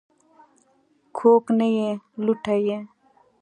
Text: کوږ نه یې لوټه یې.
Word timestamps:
کوږ 1.17 1.45
نه 1.59 1.67
یې 1.77 1.89
لوټه 2.23 2.55
یې. 2.67 2.79